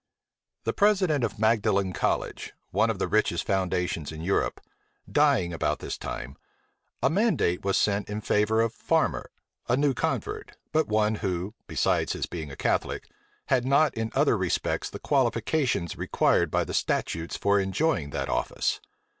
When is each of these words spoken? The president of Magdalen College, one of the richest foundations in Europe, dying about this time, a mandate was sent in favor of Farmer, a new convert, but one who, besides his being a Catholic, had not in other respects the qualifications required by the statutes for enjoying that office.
The 0.63 0.73
president 0.73 1.23
of 1.23 1.37
Magdalen 1.37 1.93
College, 1.93 2.53
one 2.71 2.89
of 2.89 2.97
the 2.97 3.07
richest 3.07 3.45
foundations 3.45 4.11
in 4.11 4.23
Europe, 4.23 4.59
dying 5.07 5.53
about 5.53 5.77
this 5.77 5.95
time, 5.95 6.37
a 7.03 7.09
mandate 7.11 7.63
was 7.63 7.77
sent 7.77 8.09
in 8.09 8.19
favor 8.19 8.61
of 8.61 8.73
Farmer, 8.73 9.29
a 9.69 9.77
new 9.77 9.93
convert, 9.93 10.57
but 10.71 10.87
one 10.87 11.13
who, 11.21 11.53
besides 11.67 12.13
his 12.13 12.25
being 12.25 12.49
a 12.49 12.55
Catholic, 12.55 13.11
had 13.49 13.63
not 13.63 13.93
in 13.93 14.09
other 14.15 14.35
respects 14.39 14.89
the 14.89 14.97
qualifications 14.97 15.95
required 15.95 16.49
by 16.49 16.63
the 16.63 16.73
statutes 16.73 17.37
for 17.37 17.59
enjoying 17.59 18.09
that 18.09 18.27
office. 18.27 18.81